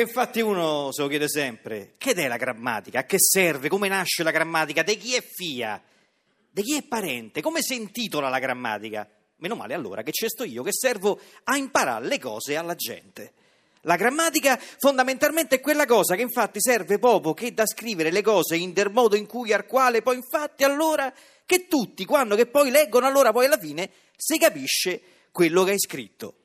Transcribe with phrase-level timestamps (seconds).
[0.00, 3.00] Che infatti uno se lo chiede sempre, che è la grammatica?
[3.00, 3.68] A che serve?
[3.68, 4.82] Come nasce la grammatica?
[4.82, 5.78] Di chi è fia?
[6.50, 7.42] Di chi è parente?
[7.42, 9.06] Come si intitola la grammatica?
[9.36, 13.34] Meno male allora che c'è sto io che servo a imparare le cose alla gente.
[13.82, 18.56] La grammatica fondamentalmente è quella cosa che infatti serve proprio che da scrivere le cose
[18.56, 21.12] in del modo in cui al quale poi infatti allora
[21.44, 24.98] che tutti quando che poi leggono allora poi alla fine si capisce
[25.30, 26.36] quello che hai scritto.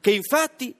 [0.00, 0.74] Che infatti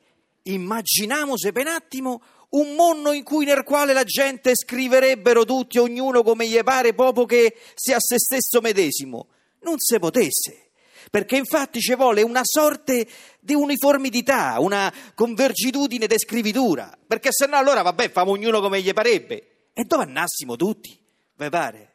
[0.53, 5.79] immaginiamo se per un attimo un mondo in cui nel quale la gente scriverebbero tutti
[5.79, 9.29] ognuno come gli pare proprio che sia se stesso medesimo.
[9.61, 10.69] Non se potesse
[11.11, 13.07] perché infatti ci vuole una sorte
[13.41, 18.93] di uniformità, una convergitudine di scrittura, perché se no allora vabbè, famo ognuno come gli
[18.93, 19.71] parebbe.
[19.73, 20.99] E dove andassimo tutti?
[21.37, 21.95] Vi pare?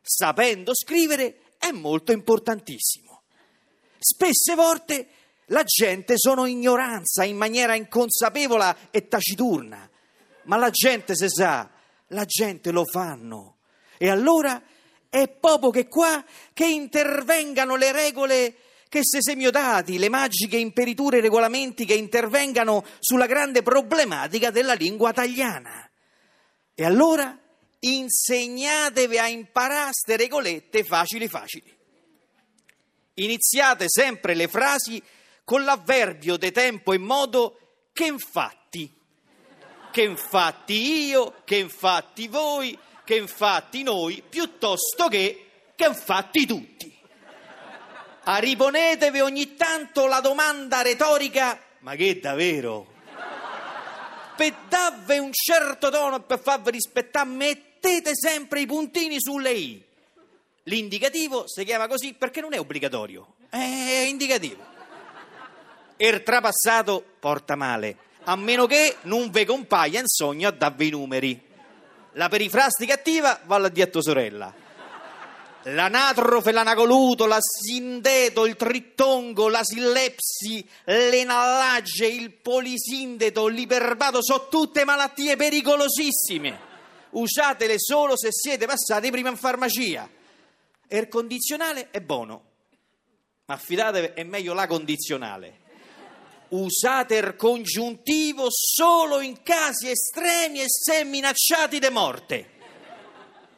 [0.00, 3.22] Sapendo scrivere è molto importantissimo.
[3.98, 5.08] Spesse volte
[5.46, 9.88] la gente sono ignoranza in maniera inconsapevole e taciturna,
[10.44, 11.70] ma la gente se sa,
[12.08, 13.56] la gente lo fanno.
[13.98, 14.62] E allora
[15.08, 18.54] è proprio che qua che intervengano le regole
[18.88, 25.10] che se semiodati, le magiche imperiture e regolamenti che intervengano sulla grande problematica della lingua
[25.10, 25.88] italiana.
[26.74, 27.36] E allora
[27.80, 31.72] insegnatevi a imparare queste regolette facili facili.
[33.14, 35.02] Iniziate sempre le frasi
[35.44, 37.58] con l'avverbio de tempo e modo
[37.92, 38.92] che infatti,
[39.90, 46.92] che infatti io, che infatti voi, che infatti noi, piuttosto che che infatti tutti.
[48.24, 52.92] Riponetevi ogni tanto la domanda retorica, ma che davvero?
[54.36, 59.84] Per darvi un certo tono per farvi rispettare, mettete sempre i puntini sulle i.
[60.64, 64.73] L'indicativo si chiama così perché non è obbligatorio, è indicativo.
[66.04, 70.90] Il trapassato porta male, a meno che non ve compaia in sogno a darvi i
[70.90, 71.42] numeri.
[72.12, 74.52] La perifrastica attiva va alla dietto sorella.
[75.62, 85.36] L'anatrofe, l'anacoluto, la sindeto, il trittongo, la sillepsi, l'enallage, il polisindeto, l'iperbato sono tutte malattie
[85.36, 86.72] pericolosissime.
[87.12, 90.06] Usatele solo se siete passati prima in farmacia.
[90.86, 92.44] Il condizionale è buono,
[93.46, 95.62] ma affidatevi, è meglio la condizionale
[96.54, 102.50] usate il congiuntivo solo in casi estremi e se minacciati di morte.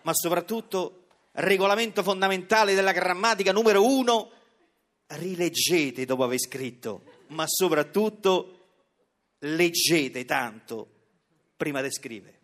[0.02, 4.30] Ma soprattutto, regolamento fondamentale della grammatica numero uno,
[5.08, 8.52] rileggete dopo aver scritto, ma soprattutto
[9.40, 10.88] leggete tanto
[11.56, 12.40] prima di scrivere.